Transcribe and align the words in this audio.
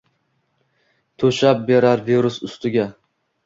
toʼshab 1.23 1.63
berar 1.69 2.05
virus 2.11 2.43
ustiga 2.51 2.91